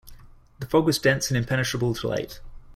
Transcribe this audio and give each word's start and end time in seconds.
The 0.57 0.65
fog 0.65 0.85
was 0.85 0.97
dense 0.97 1.27
and 1.29 1.37
impenetrable 1.37 1.93
to 1.93 2.07
light. 2.07 2.41